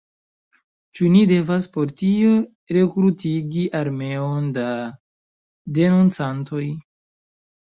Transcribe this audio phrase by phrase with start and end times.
[0.99, 2.31] Ĉu ni devas por tio
[2.77, 4.65] rekrutigi armeon da
[5.77, 6.65] denuncantoj?